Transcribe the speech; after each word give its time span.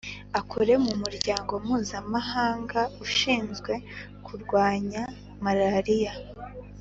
akore 0.39 0.73
mu 0.85 0.93
muryango 1.01 1.53
mpuzamahanga 1.63 2.79
ushinzwe 3.05 3.73
kurwanya 4.25 5.01
malariya 5.43 6.13